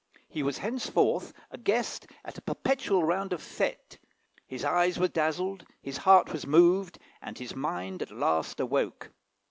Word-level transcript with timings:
He 0.27 0.41
was 0.41 0.57
henceforth 0.57 1.31
a 1.51 1.59
guest 1.59 2.07
at 2.25 2.35
a 2.39 2.41
perpetual 2.41 3.03
round 3.03 3.33
of 3.33 3.39
fêtes; 3.39 3.99
his 4.47 4.65
eyes 4.65 4.97
were 4.97 5.07
dazzled, 5.07 5.63
his 5.79 5.97
heart 5.97 6.33
was 6.33 6.47
moved, 6.47 6.97
and 7.21 7.37
his 7.37 7.55
mind 7.55 8.01
at 8.01 8.09
last 8.09 8.59
awoke. 8.59 9.11